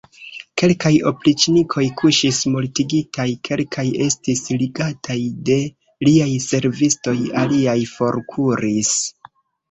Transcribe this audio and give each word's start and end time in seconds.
Kelkaj 0.59 0.91
opriĉnikoj 1.09 1.81
kuŝis 2.01 2.37
mortigitaj, 2.53 3.25
kelkaj 3.47 3.85
estis 4.05 4.41
ligataj 4.61 5.17
de 5.49 5.57
liaj 6.07 6.31
servistoj, 6.47 7.13
aliaj 7.43 7.77
forkuris. 7.93 8.95